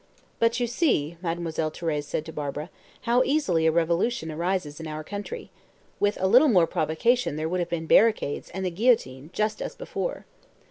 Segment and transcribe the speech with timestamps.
[0.39, 5.03] "But, you see," Mademoiselle Thérèse said to Barbara, "how easily a revolution arises in our
[5.03, 5.51] country.
[5.99, 9.75] With a little more provocation there would have been barricades and the guillotine just as
[9.75, 10.25] before."